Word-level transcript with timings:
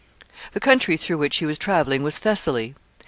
]The 0.53 0.59
country 0.59 0.97
through 0.97 1.19
which 1.19 1.37
he 1.37 1.45
was 1.45 1.59
traveling 1.59 2.01
was 2.01 2.17
Thessaly. 2.17 2.73